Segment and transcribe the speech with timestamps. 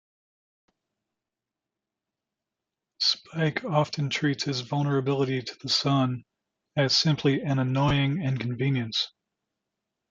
[3.01, 6.23] Spike often treats his vulnerability to the sun
[6.75, 9.13] as simply an annoying inconvenience.